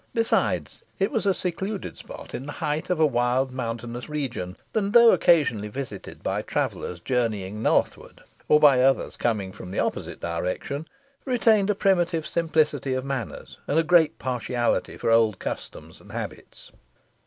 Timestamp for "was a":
1.11-1.33